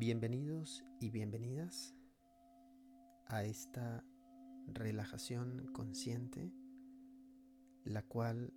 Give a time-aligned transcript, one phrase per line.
[0.00, 1.94] Bienvenidos y bienvenidas
[3.26, 4.02] a esta
[4.66, 6.54] relajación consciente,
[7.84, 8.50] la cual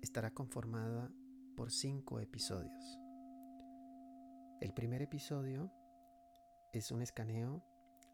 [0.00, 1.08] estará conformada
[1.56, 2.98] por cinco episodios.
[4.60, 5.70] El primer episodio
[6.72, 7.62] es un escaneo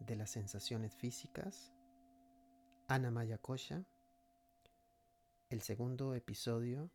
[0.01, 1.73] de las sensaciones físicas,
[2.87, 3.87] Anamaya Kosha.
[5.49, 6.91] El segundo episodio,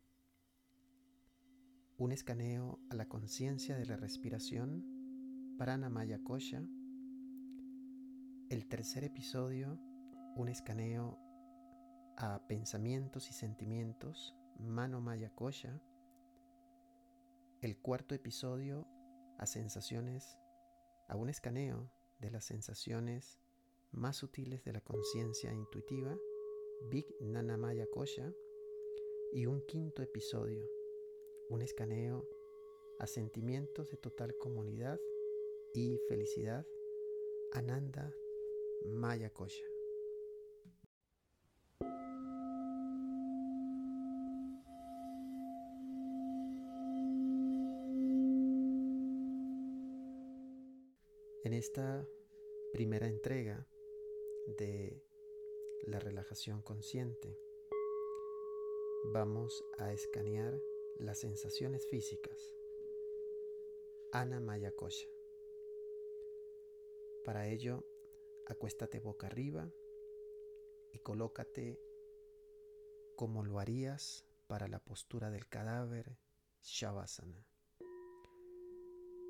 [1.98, 4.93] un escaneo a la conciencia de la respiración,
[5.56, 6.60] Pranamaya Kosha.
[8.50, 9.78] El tercer episodio,
[10.34, 11.16] un escaneo
[12.16, 15.80] a pensamientos y sentimientos, Manomaya Kosha.
[17.60, 18.88] El cuarto episodio,
[19.38, 20.40] a sensaciones,
[21.08, 23.38] a un escaneo de las sensaciones
[23.92, 26.16] más sutiles de la conciencia intuitiva,
[26.90, 28.32] Big Nanamaya Kosha.
[29.32, 30.64] Y un quinto episodio,
[31.48, 32.26] un escaneo
[32.98, 34.98] a sentimientos de total comunidad
[35.74, 36.64] y felicidad,
[37.52, 38.14] Ananda
[38.86, 39.64] Maya Kosha.
[51.42, 52.06] En esta
[52.72, 53.66] primera entrega
[54.56, 55.02] de
[55.86, 57.36] la relajación consciente,
[59.12, 60.56] vamos a escanear
[60.98, 62.54] las sensaciones físicas.
[64.12, 65.13] Ana Maya Kosha.
[67.24, 67.82] Para ello,
[68.48, 69.66] acuéstate boca arriba
[70.92, 71.80] y colócate
[73.16, 76.18] como lo harías para la postura del cadáver
[76.62, 77.46] Shavasana.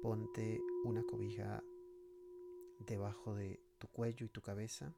[0.02, 1.62] Ponte una cobija
[2.80, 4.92] debajo de tu cuello y tu cabeza.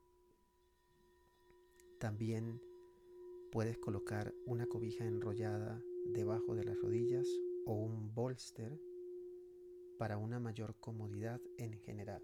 [2.00, 2.62] También
[3.52, 7.28] puedes colocar una cobija enrollada debajo de las rodillas
[7.66, 8.80] o un bolster
[9.98, 12.22] para una mayor comodidad en general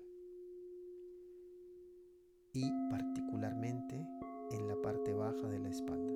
[2.52, 4.06] y particularmente
[4.50, 6.12] en la parte baja de la espalda.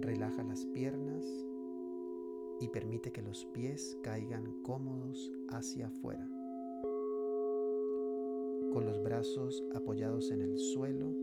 [0.00, 1.24] Relaja las piernas
[2.60, 6.28] y permite que los pies caigan cómodos hacia afuera.
[8.72, 11.14] Con los brazos apoyados en el suelo,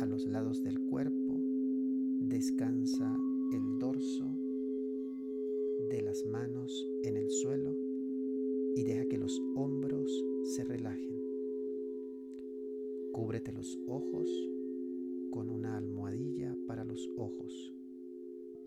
[0.00, 1.40] a los lados del cuerpo,
[2.20, 3.16] descansa
[3.52, 4.26] el dorso
[5.90, 7.74] de las manos en el suelo
[8.74, 10.10] y deja que los hombros
[10.44, 11.17] se relajen.
[13.18, 14.28] Cúbrete los ojos
[15.32, 17.74] con una almohadilla para los ojos,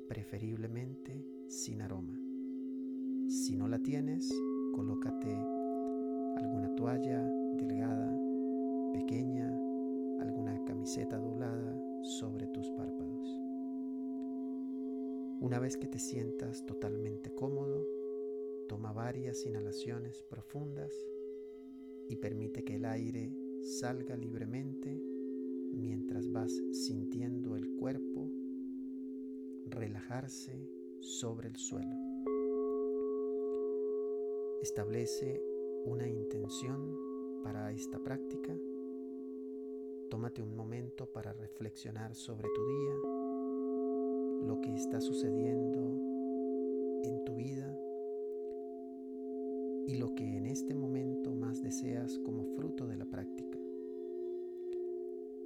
[0.10, 2.20] preferiblemente sin aroma.
[3.30, 4.30] Si no la tienes,
[4.74, 5.34] colócate
[6.36, 7.24] alguna toalla
[7.56, 8.14] delgada,
[8.92, 9.48] pequeña,
[10.20, 13.40] alguna camiseta doblada sobre tus párpados.
[15.40, 17.88] Una vez que te sientas totalmente cómodo,
[18.68, 20.94] toma varias inhalaciones profundas
[22.10, 25.00] y permite que el aire salga libremente
[25.74, 28.30] mientras vas sintiendo el cuerpo
[29.68, 30.68] relajarse
[31.00, 31.96] sobre el suelo.
[34.62, 35.42] Establece
[35.86, 36.98] una intención
[37.44, 38.56] para esta práctica.
[40.10, 42.96] Tómate un momento para reflexionar sobre tu día,
[44.48, 45.80] lo que está sucediendo
[47.04, 47.76] en tu vida
[49.92, 53.60] y lo que en este momento más deseas como fruto de la práctica.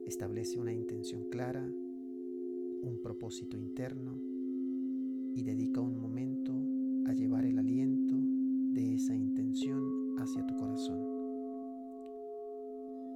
[0.05, 1.67] Establece una intención clara,
[2.83, 4.19] un propósito interno
[5.33, 6.53] y dedica un momento
[7.07, 8.15] a llevar el aliento
[8.73, 10.99] de esa intención hacia tu corazón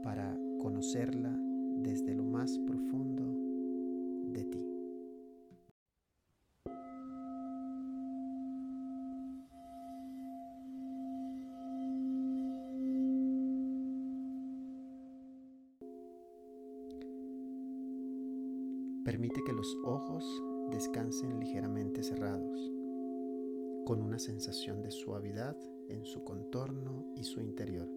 [0.01, 1.39] para conocerla
[1.83, 3.28] desde lo más profundo
[19.09, 20.23] Permite que los ojos
[20.69, 22.71] descansen ligeramente cerrados,
[23.83, 27.89] con una sensación de suavidad en su contorno y su interior.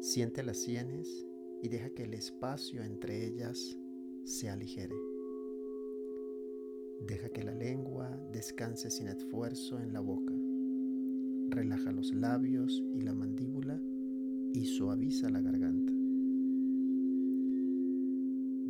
[0.00, 1.24] Siente las sienes
[1.62, 3.78] y deja que el espacio entre ellas
[4.24, 4.96] se aligere.
[7.06, 10.34] Deja que la lengua descanse sin esfuerzo en la boca.
[11.50, 13.80] Relaja los labios y la mandíbula
[14.52, 15.91] y suaviza la garganta.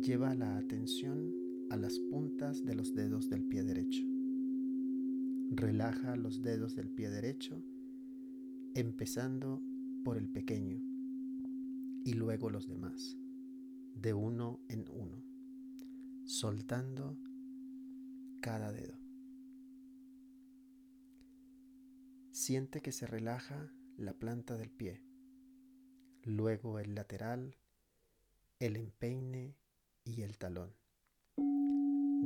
[0.03, 1.33] Lleva la atención
[1.69, 4.03] a las puntas de los dedos del pie derecho.
[5.51, 7.63] Relaja los dedos del pie derecho,
[8.75, 9.61] empezando
[10.03, 10.81] por el pequeño
[12.03, 13.15] y luego los demás,
[13.95, 15.23] de uno en uno,
[16.25, 17.17] soltando
[18.41, 18.99] cada dedo.
[22.31, 25.01] Siente que se relaja la planta del pie,
[26.23, 27.55] luego el lateral,
[28.59, 29.62] el empeine
[30.05, 30.69] y el talón.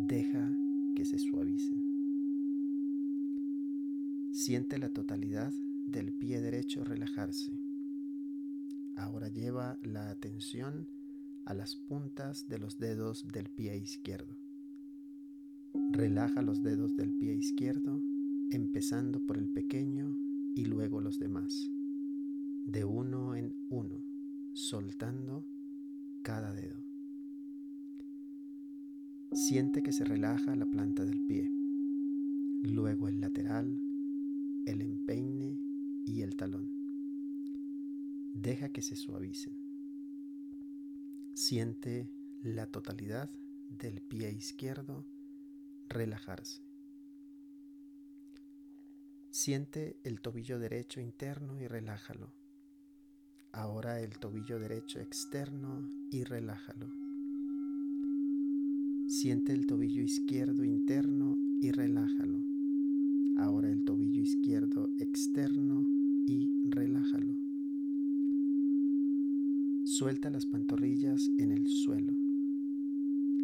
[0.07, 0.51] Deja
[0.95, 1.97] que se suavicen.
[4.31, 5.53] Siente la totalidad
[5.87, 7.51] del pie derecho relajarse.
[8.95, 10.87] Ahora lleva la atención
[11.45, 14.35] a las puntas de los dedos del pie izquierdo.
[15.91, 18.01] Relaja los dedos del pie izquierdo,
[18.51, 20.17] empezando por el pequeño
[20.55, 21.69] y luego los demás,
[22.65, 24.03] de uno en uno,
[24.53, 25.45] soltando
[26.23, 26.86] cada dedo.
[29.37, 31.51] Siente que se relaja la planta del pie,
[32.63, 33.79] luego el lateral,
[34.65, 35.59] el empeine
[36.07, 36.71] y el talón.
[38.33, 39.53] Deja que se suavicen.
[41.35, 42.09] Siente
[42.41, 43.29] la totalidad
[43.69, 45.05] del pie izquierdo
[45.87, 46.63] relajarse.
[49.29, 52.33] Siente el tobillo derecho interno y relájalo.
[53.51, 56.96] Ahora el tobillo derecho externo y relájalo.
[59.07, 62.43] Siente el tobillo izquierdo interno y relájalo.
[63.37, 65.87] Ahora el tobillo izquierdo externo
[66.25, 67.37] y relájalo.
[69.83, 72.17] Suelta las pantorrillas en el suelo.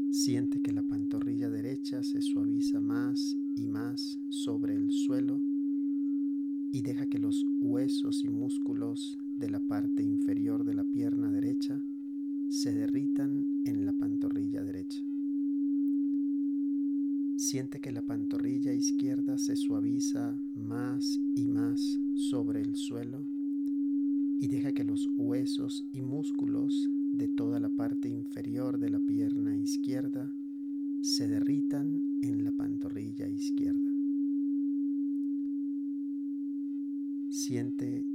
[0.09, 5.41] Siente que la pantorrilla derecha se suaviza más y más sobre el suelo
[6.73, 11.85] y deja que los huesos y músculos de la parte inferior de la pierna derecha
[12.49, 15.02] se derritan en la pantorrilla derecha.
[17.53, 23.27] Siente que la pantorrilla izquierda se suaviza más y más sobre el suelo
[24.39, 29.55] y deja que los huesos y músculos de toda la parte inferior de la pierna
[29.55, 30.33] izquierda
[31.01, 33.93] se derritan en la pantorrilla izquierda.
[37.29, 38.07] Siente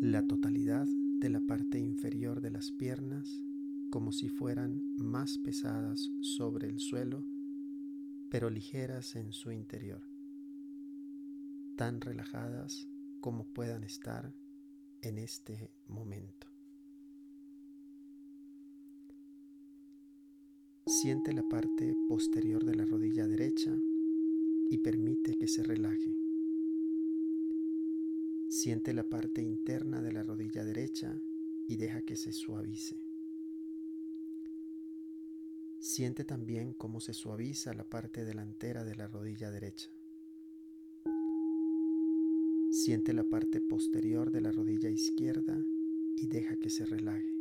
[0.00, 0.86] la totalidad
[1.18, 3.42] de la parte inferior de las piernas
[3.88, 7.24] como si fueran más pesadas sobre el suelo,
[8.32, 10.00] pero ligeras en su interior,
[11.76, 12.88] tan relajadas
[13.20, 14.34] como puedan estar
[15.02, 16.46] en este momento.
[20.86, 23.76] Siente la parte posterior de la rodilla derecha
[24.70, 26.16] y permite que se relaje.
[28.48, 31.20] Siente la parte interna de la rodilla derecha
[31.68, 33.01] y deja que se suavice.
[35.82, 39.90] Siente también cómo se suaviza la parte delantera de la rodilla derecha.
[42.70, 45.60] Siente la parte posterior de la rodilla izquierda
[46.16, 47.34] y deja que se relaje.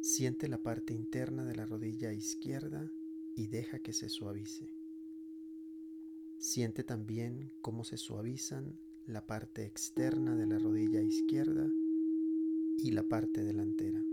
[0.00, 2.92] Siente la parte interna de la rodilla izquierda
[3.34, 4.70] y deja que se suavice.
[6.38, 8.78] Siente también cómo se suavizan
[9.08, 11.68] la parte externa de la rodilla izquierda
[12.78, 14.04] y la parte delantera.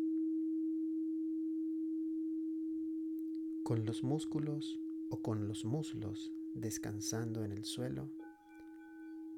[3.63, 4.79] Con los músculos
[5.09, 8.09] o con los muslos descansando en el suelo,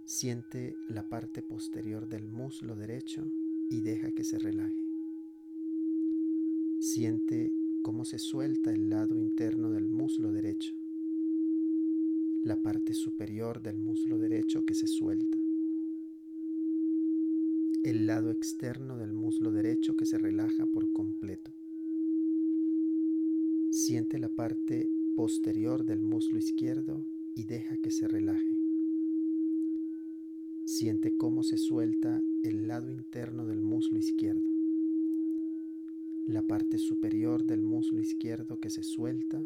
[0.04, 3.26] siente la parte posterior del muslo derecho
[3.70, 4.84] y deja que se relaje.
[6.80, 10.76] Siente cómo se suelta el lado interno del muslo derecho
[12.46, 15.40] la parte superior del muslo derecho que se suelta,
[17.84, 21.52] el lado externo del muslo derecho que se relaja por completo.
[23.78, 27.06] Siente la parte posterior del muslo izquierdo
[27.36, 28.58] y deja que se relaje.
[30.64, 34.50] Siente cómo se suelta el lado interno del muslo izquierdo,
[36.26, 39.46] la parte superior del muslo izquierdo que se suelta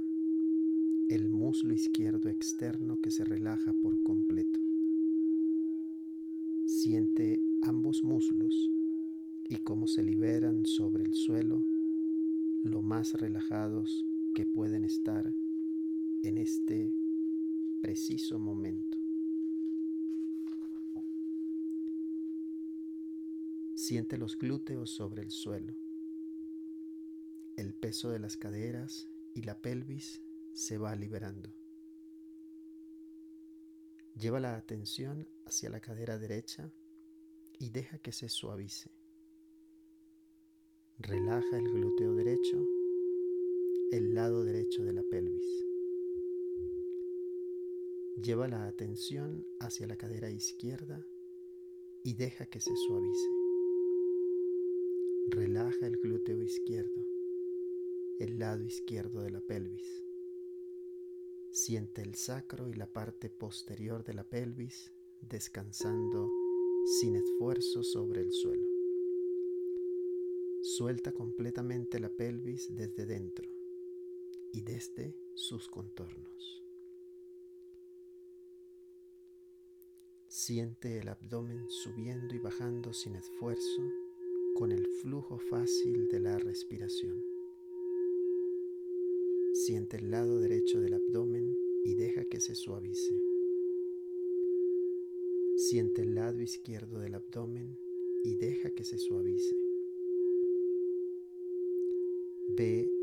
[1.09, 4.59] el muslo izquierdo externo que se relaja por completo.
[6.65, 8.69] Siente ambos muslos
[9.49, 11.65] y cómo se liberan sobre el suelo
[12.61, 15.33] lo más relajados que pueden estar
[16.23, 16.93] en este
[17.81, 18.97] preciso momento.
[23.75, 25.73] Siente los glúteos sobre el suelo,
[27.55, 30.21] el peso de las caderas y la pelvis
[30.53, 31.53] se va liberando.
[34.19, 36.73] Lleva la atención hacia la cadera derecha
[37.57, 38.91] y deja que se suavice.
[40.99, 42.61] Relaja el glúteo derecho,
[43.91, 45.65] el lado derecho de la pelvis.
[48.21, 51.07] Lleva la atención hacia la cadera izquierda
[52.03, 53.29] y deja que se suavice.
[55.29, 57.03] Relaja el glúteo izquierdo,
[58.19, 60.03] el lado izquierdo de la pelvis.
[61.49, 64.91] Siente el sacro y la parte posterior de la pelvis
[65.27, 66.31] descansando
[66.99, 68.67] sin esfuerzo sobre el suelo.
[70.61, 73.58] Suelta completamente la pelvis desde dentro
[74.53, 76.63] y desde sus contornos.
[80.27, 83.81] Siente el abdomen subiendo y bajando sin esfuerzo
[84.55, 87.23] con el flujo fácil de la respiración.
[89.53, 93.15] Siente el lado derecho del abdomen y deja que se suavice.
[95.55, 97.77] Siente el lado izquierdo del abdomen
[98.23, 99.55] y deja que se suavice.
[102.49, 102.98] Ve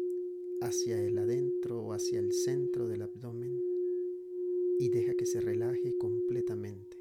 [0.60, 3.62] hacia el adentro o hacia el centro del abdomen
[4.78, 6.96] y deja que se relaje completamente.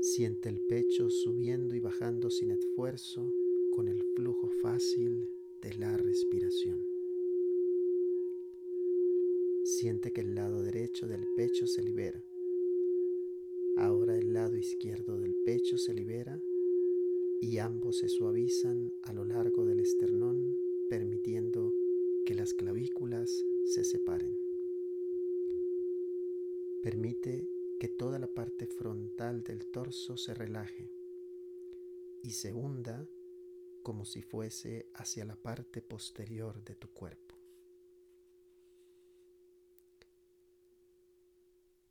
[0.00, 3.34] Siente el pecho subiendo y bajando sin esfuerzo
[3.70, 5.28] con el flujo fácil
[5.62, 6.86] de la respiración.
[9.64, 12.24] Siente que el lado derecho del pecho se libera.
[13.76, 16.40] Ahora el lado izquierdo del pecho se libera
[17.40, 20.56] y ambos se suavizan a lo largo del esternón,
[20.90, 21.72] permitiendo
[22.26, 23.30] que las clavículas
[23.64, 24.36] se separen.
[26.82, 30.90] Permite que toda la parte frontal del torso se relaje
[32.24, 33.06] y se hunda
[33.84, 37.36] como si fuese hacia la parte posterior de tu cuerpo.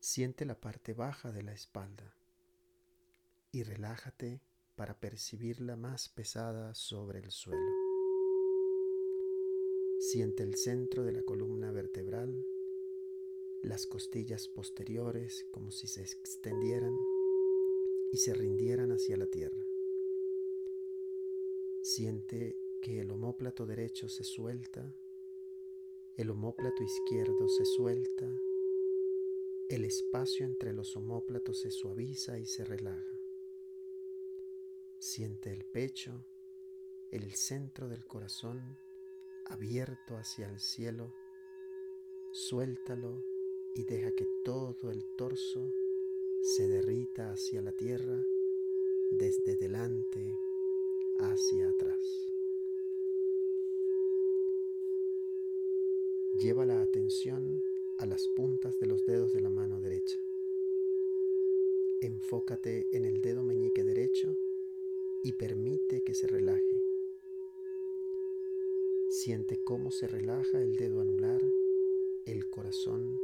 [0.01, 2.17] Siente la parte baja de la espalda
[3.53, 4.41] y relájate
[4.75, 7.78] para percibirla más pesada sobre el suelo.
[10.11, 12.43] Siente el centro de la columna vertebral
[13.61, 16.97] las costillas posteriores como si se extendieran
[18.11, 19.63] y se rindieran hacia la tierra.
[21.83, 24.95] Siente que el omóplato derecho se suelta,
[26.17, 28.41] el omóplato izquierdo se suelta,
[29.69, 33.19] el espacio entre los omóplatos se suaviza y se relaja.
[34.97, 36.25] Siente el pecho,
[37.11, 38.59] el centro del corazón
[39.46, 41.12] abierto hacia el cielo,
[42.31, 43.24] suéltalo
[43.75, 45.74] y deja que todo el torso
[46.41, 48.25] se derrita hacia la tierra
[49.12, 50.36] desde delante
[51.19, 52.31] hacia atrás.
[56.38, 57.62] Lleva la atención
[57.98, 60.19] a las puntas de los dedos de la mano derecha.
[62.01, 64.38] Enfócate en el dedo meñique derecho
[65.22, 66.78] y permite que se relaje.
[69.09, 71.41] Siente cómo se relaja el dedo anular,
[72.25, 73.19] el corazón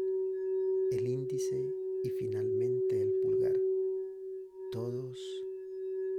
[0.92, 1.74] el índice
[2.04, 3.60] y finalmente el pulgar,
[4.72, 5.44] todos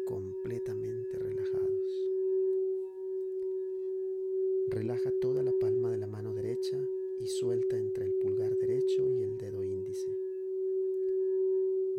[0.05, 2.11] completamente relajados.
[4.67, 6.79] Relaja toda la palma de la mano derecha
[7.21, 10.11] y suelta entre el pulgar derecho y el dedo índice.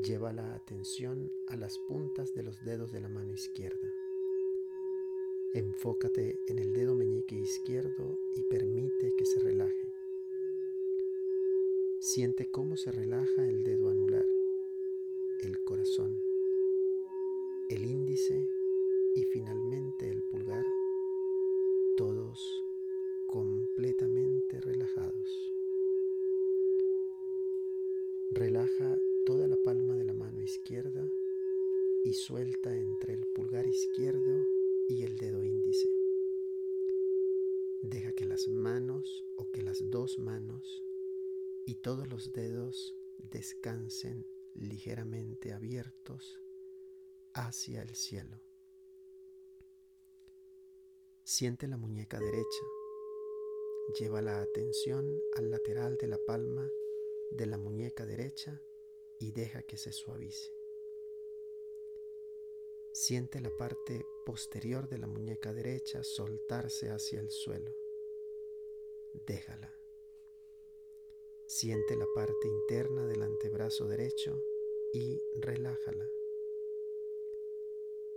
[0.03, 3.96] Lleva la atención a las puntas de los dedos de la mano izquierda.
[5.53, 9.87] Enfócate en el dedo meñique izquierdo y permite que se relaje.
[11.99, 14.25] Siente cómo se relaja el dedo anular,
[15.39, 16.21] el corazón,
[17.69, 18.47] el índice
[19.15, 20.65] y finalmente el pulgar,
[21.95, 22.63] todos
[23.25, 25.53] completamente relajados.
[28.31, 31.09] Relaja toda la palma de la mano izquierda
[32.03, 34.56] y suelta entre el pulgar izquierdo
[34.87, 35.89] y el dedo índice.
[37.81, 40.83] Deja que las manos o que las dos manos
[41.65, 42.95] y todos los dedos
[43.31, 44.25] descansen
[44.55, 46.39] ligeramente abiertos
[47.33, 48.41] hacia el cielo.
[51.23, 52.65] Siente la muñeca derecha.
[53.99, 56.67] Lleva la atención al lateral de la palma
[57.31, 58.61] de la muñeca derecha
[59.19, 60.56] y deja que se suavice.
[62.99, 67.71] Siente la parte posterior de la muñeca derecha soltarse hacia el suelo.
[69.27, 69.71] Déjala.
[71.45, 74.43] Siente la parte interna del antebrazo derecho
[74.93, 76.09] y relájala.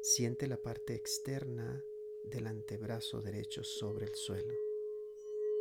[0.00, 1.84] Siente la parte externa
[2.24, 4.54] del antebrazo derecho sobre el suelo,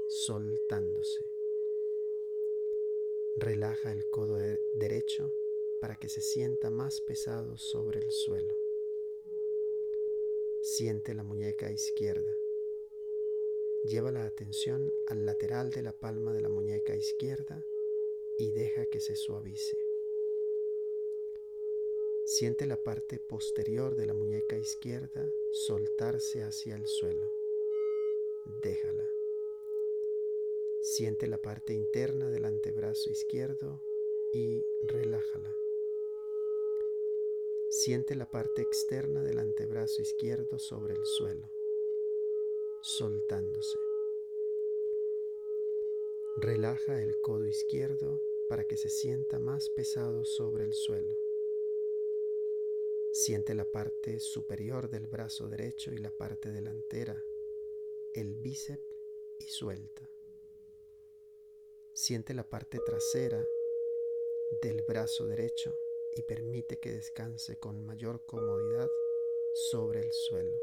[0.07, 1.25] soltándose.
[3.35, 4.37] Relaja el codo
[4.75, 5.29] derecho
[5.81, 8.68] para que se sienta más pesado sobre el suelo.
[10.71, 12.31] Siente la muñeca izquierda.
[13.85, 17.65] Lleva la atención al lateral de la palma de la muñeca izquierda
[18.37, 19.75] y deja que se suavice.
[22.23, 27.33] Siente la parte posterior de la muñeca izquierda soltarse hacia el suelo.
[28.61, 29.09] Déjala.
[30.83, 33.81] Siente la parte interna del antebrazo izquierdo
[34.33, 35.51] y relájala.
[37.71, 41.51] Siente la parte externa del antebrazo izquierdo sobre el suelo,
[42.81, 43.77] soltándose.
[46.37, 51.15] Relaja el codo izquierdo para que se sienta más pesado sobre el suelo.
[53.13, 57.23] Siente la parte superior del brazo derecho y la parte delantera,
[58.15, 58.95] el bíceps
[59.37, 60.09] y suelta.
[61.93, 63.45] Siente la parte trasera
[64.59, 65.77] del brazo derecho
[66.15, 68.89] y permite que descanse con mayor comodidad
[69.53, 70.61] sobre el suelo.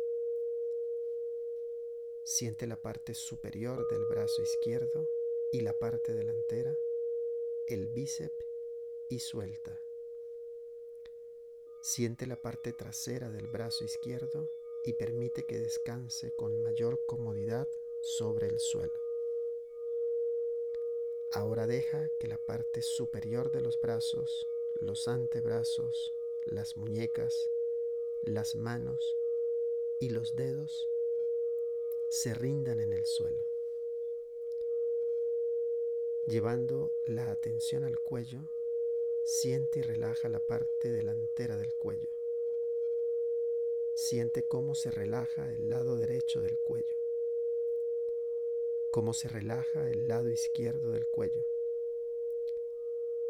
[2.23, 5.09] Siente la parte superior del brazo izquierdo
[5.53, 6.77] y la parte delantera,
[7.69, 8.45] el bíceps
[9.09, 9.81] y suelta.
[11.81, 14.51] Siente la parte trasera del brazo izquierdo
[14.85, 17.69] y permite que descanse con mayor comodidad
[18.01, 19.01] sobre el suelo.
[21.33, 24.49] Ahora deja que la parte superior de los brazos
[24.81, 26.15] los antebrazos,
[26.45, 27.51] las muñecas,
[28.23, 29.17] las manos
[29.99, 30.89] y los dedos
[32.09, 33.45] se rindan en el suelo.
[36.27, 38.41] Llevando la atención al cuello,
[39.25, 42.09] siente y relaja la parte delantera del cuello.
[43.95, 46.97] Siente cómo se relaja el lado derecho del cuello,
[48.91, 51.56] cómo se relaja el lado izquierdo del cuello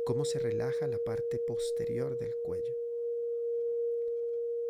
[0.06, 2.76] cómo se relaja la parte posterior del cuello.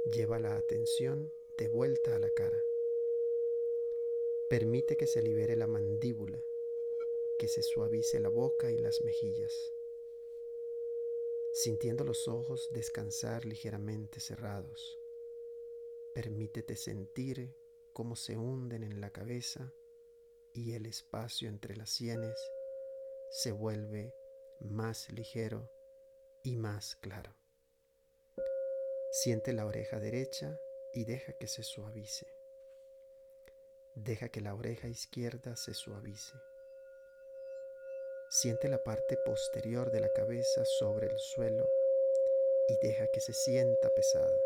[0.06, 2.64] Lleva la atención de vuelta a la cara.
[4.48, 6.42] Permite que se libere la mandíbula,
[7.38, 9.74] que se suavice la boca y las mejillas,
[11.52, 14.98] sintiendo los ojos descansar ligeramente cerrados.
[16.14, 17.52] Permítete sentir
[17.92, 19.74] cómo se hunden en la cabeza
[20.54, 22.38] y el espacio entre las sienes
[23.28, 24.14] se vuelve
[24.60, 25.70] más ligero
[26.42, 27.34] y más claro.
[29.12, 30.58] Siente la oreja derecha
[30.92, 32.26] y deja que se suavice.
[33.94, 36.34] Deja que la oreja izquierda se suavice.
[38.28, 41.66] Siente la parte posterior de la cabeza sobre el suelo
[42.68, 44.36] y deja que se sienta pesada.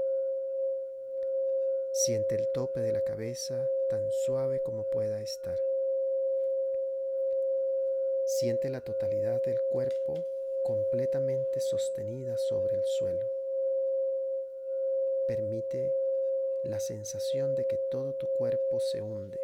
[1.92, 5.58] Siente el tope de la cabeza tan suave como pueda estar.
[8.40, 10.14] Siente la totalidad del cuerpo
[10.64, 13.30] completamente sostenida sobre el suelo.
[15.26, 15.92] Permite
[16.62, 19.38] la sensación de que todo tu cuerpo se hunde,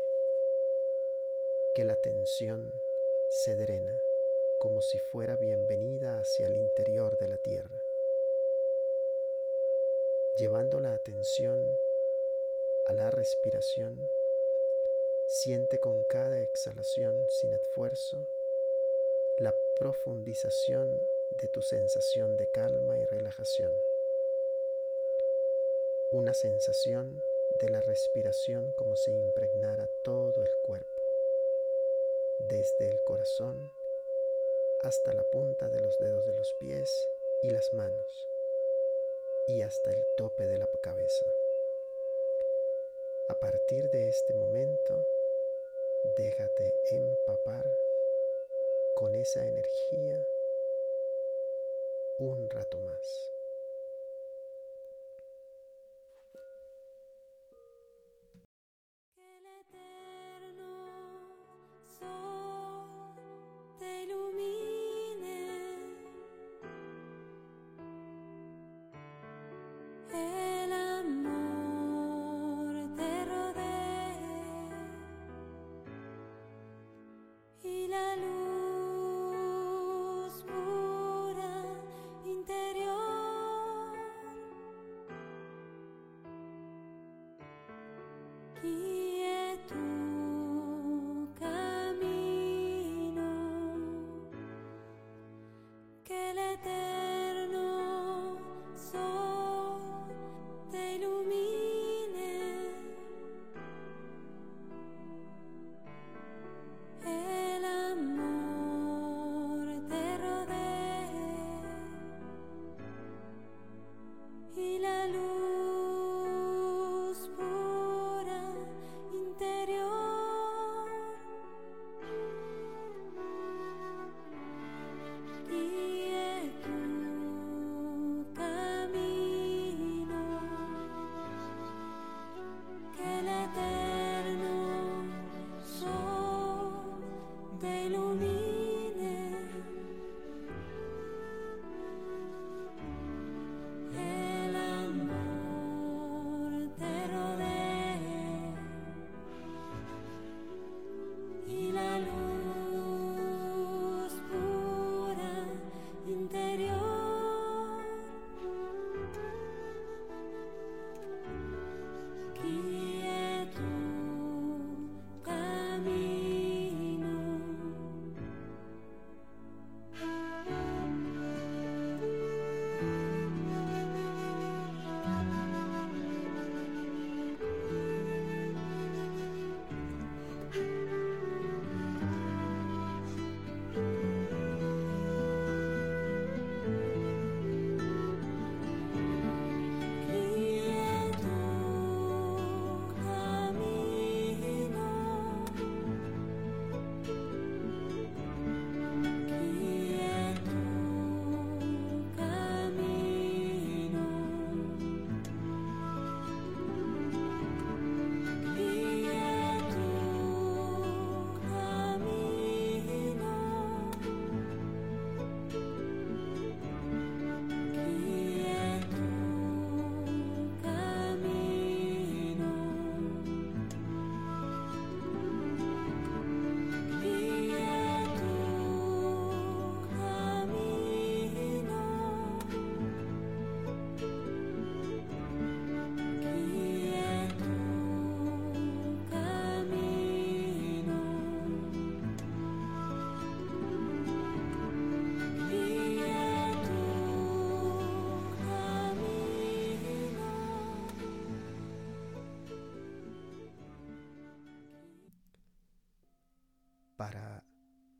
[1.75, 2.73] que la tensión
[3.29, 4.01] se drena
[4.61, 7.85] como si fuera bienvenida hacia el interior de la tierra.
[10.39, 11.71] Llevando la atención
[12.87, 14.09] a la respiración,
[15.29, 18.27] siente con cada exhalación sin esfuerzo
[19.39, 20.99] la profundización
[21.31, 23.71] de tu sensación de calma y relajación.
[26.11, 27.23] Una sensación
[27.61, 31.03] de la respiración como si impregnara todo el cuerpo,
[32.49, 33.71] desde el corazón
[34.81, 36.91] hasta la punta de los dedos de los pies
[37.43, 38.27] y las manos
[39.49, 41.27] y hasta el tope de la cabeza.
[43.29, 45.05] A partir de este momento,
[46.17, 47.67] déjate empapar
[48.97, 50.19] con esa energía
[52.17, 53.36] un rato más.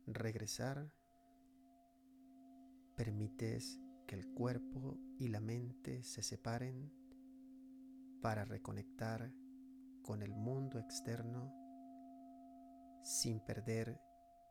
[0.07, 0.91] Regresar,
[2.95, 6.91] permites que el cuerpo y la mente se separen
[8.21, 9.31] para reconectar
[10.01, 11.53] con el mundo externo
[13.03, 13.99] sin perder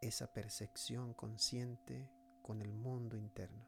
[0.00, 2.10] esa percepción consciente
[2.42, 3.66] con el mundo interno.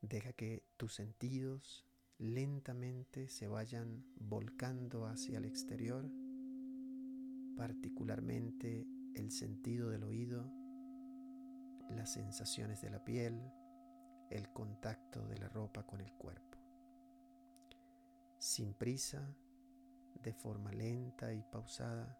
[0.00, 1.84] Deja que tus sentidos
[2.18, 6.08] lentamente se vayan volcando hacia el exterior,
[7.58, 10.48] particularmente el sentido del oído,
[11.90, 13.34] las sensaciones de la piel,
[14.30, 16.56] el contacto de la ropa con el cuerpo.
[18.38, 19.34] Sin prisa,
[20.22, 22.16] de forma lenta y pausada,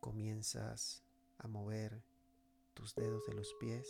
[0.00, 1.04] comienzas
[1.38, 2.02] a mover
[2.74, 3.88] tus dedos de los pies,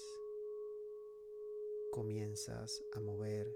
[1.92, 3.50] comienzas a mover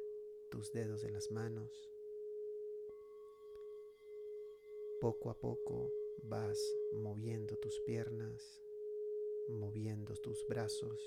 [0.50, 1.70] tus dedos de las manos.
[4.98, 6.58] Poco a poco vas
[6.92, 8.62] moviendo tus piernas,
[9.48, 11.00] moviendo tus brazos,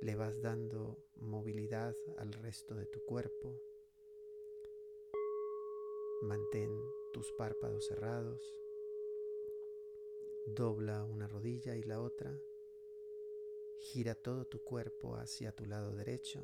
[0.00, 3.58] le vas dando movilidad al resto de tu cuerpo.
[6.22, 6.70] Mantén
[7.12, 8.42] tus párpados cerrados.
[10.46, 12.36] Dobla una rodilla y la otra.
[13.80, 16.42] Gira todo tu cuerpo hacia tu lado derecho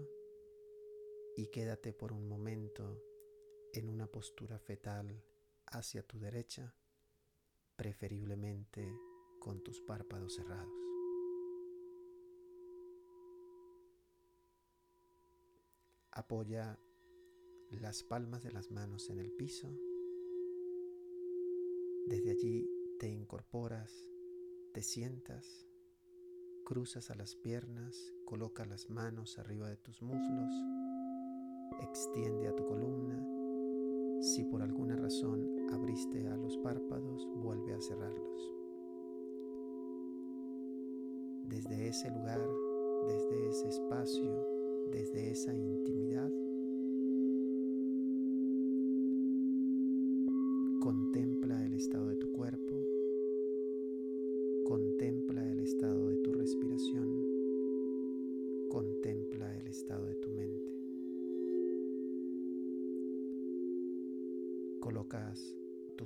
[1.36, 3.02] y quédate por un momento
[3.72, 5.22] en una postura fetal
[5.70, 6.74] hacia tu derecha,
[7.76, 8.92] preferiblemente
[9.38, 10.74] con tus párpados cerrados.
[16.12, 16.78] Apoya
[17.70, 19.68] las palmas de las manos en el piso.
[22.06, 23.92] Desde allí te incorporas,
[24.74, 25.66] te sientas,
[26.64, 30.52] cruzas a las piernas, coloca las manos arriba de tus muslos,
[31.80, 33.24] extiende a tu columna.
[34.20, 38.52] Si por alguna razón abriste a los párpados, vuelve a cerrarlos.
[41.48, 42.40] Desde ese lugar,
[43.08, 44.46] desde ese espacio,
[44.92, 46.30] desde esa intimidad,
[50.80, 52.09] Contempla el estado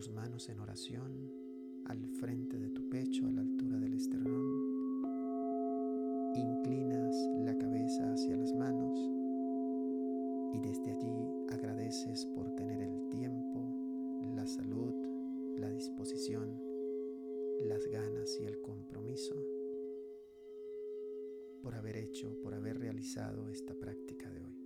[0.05, 1.33] tus manos en oración
[1.87, 4.45] al frente de tu pecho, a la altura del esternón.
[6.35, 8.99] Inclinas la cabeza hacia las manos
[10.53, 13.65] y desde allí agradeces por tener el tiempo
[14.35, 14.95] la salud,
[15.57, 16.61] la disposición,
[17.63, 19.35] las ganas y el compromiso
[21.63, 24.64] por haber hecho, por haber realizado esta práctica de hoy.